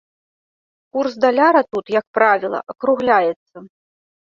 [0.97, 3.57] Курс даляра тут, як правіла, акругляецца.